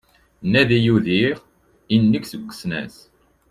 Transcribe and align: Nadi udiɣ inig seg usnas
Nadi 0.51 0.79
udiɣ 0.95 1.37
inig 1.95 2.23
seg 2.27 2.41
usnas 2.49 2.95